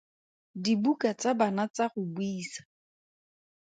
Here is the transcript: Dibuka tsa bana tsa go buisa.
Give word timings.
Dibuka 0.63 1.09
tsa 1.19 1.31
bana 1.39 1.63
tsa 1.73 1.85
go 1.93 2.01
buisa. 2.13 2.61